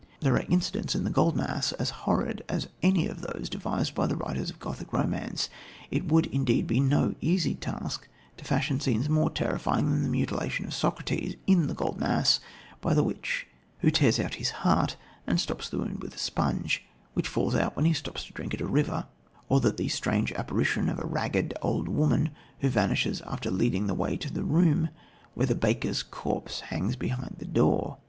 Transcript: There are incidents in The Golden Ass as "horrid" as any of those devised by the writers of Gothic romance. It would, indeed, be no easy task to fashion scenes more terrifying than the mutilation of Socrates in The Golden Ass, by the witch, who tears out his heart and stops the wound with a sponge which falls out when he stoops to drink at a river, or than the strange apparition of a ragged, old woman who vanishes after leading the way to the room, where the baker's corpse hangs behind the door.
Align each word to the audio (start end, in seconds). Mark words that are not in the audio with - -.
There 0.19 0.33
are 0.33 0.45
incidents 0.49 0.95
in 0.95 1.03
The 1.03 1.11
Golden 1.11 1.41
Ass 1.41 1.73
as 1.73 1.91
"horrid" 2.09 2.43
as 2.49 2.67
any 2.81 3.05
of 3.05 3.21
those 3.21 3.49
devised 3.51 3.93
by 3.93 4.07
the 4.07 4.15
writers 4.15 4.49
of 4.49 4.57
Gothic 4.57 4.91
romance. 4.91 5.47
It 5.91 6.07
would, 6.11 6.25
indeed, 6.25 6.65
be 6.65 6.79
no 6.79 7.13
easy 7.21 7.53
task 7.53 8.07
to 8.37 8.43
fashion 8.43 8.79
scenes 8.79 9.09
more 9.09 9.29
terrifying 9.29 9.91
than 9.91 10.01
the 10.01 10.09
mutilation 10.09 10.65
of 10.65 10.73
Socrates 10.73 11.35
in 11.45 11.67
The 11.67 11.75
Golden 11.75 12.01
Ass, 12.01 12.39
by 12.81 12.95
the 12.95 13.03
witch, 13.03 13.45
who 13.81 13.91
tears 13.91 14.19
out 14.19 14.33
his 14.41 14.49
heart 14.65 14.95
and 15.27 15.39
stops 15.39 15.69
the 15.69 15.77
wound 15.77 16.01
with 16.01 16.15
a 16.15 16.17
sponge 16.17 16.83
which 17.13 17.27
falls 17.27 17.53
out 17.53 17.75
when 17.75 17.85
he 17.85 17.93
stoops 17.93 18.25
to 18.25 18.33
drink 18.33 18.55
at 18.55 18.61
a 18.61 18.65
river, 18.65 19.05
or 19.49 19.59
than 19.59 19.75
the 19.75 19.87
strange 19.87 20.31
apparition 20.33 20.89
of 20.89 20.97
a 20.97 21.05
ragged, 21.05 21.53
old 21.61 21.87
woman 21.87 22.31
who 22.61 22.69
vanishes 22.69 23.21
after 23.27 23.51
leading 23.51 23.85
the 23.85 23.93
way 23.93 24.17
to 24.17 24.33
the 24.33 24.43
room, 24.43 24.89
where 25.35 25.45
the 25.45 25.53
baker's 25.53 26.01
corpse 26.01 26.59
hangs 26.71 26.95
behind 26.95 27.35
the 27.37 27.45
door. 27.45 27.99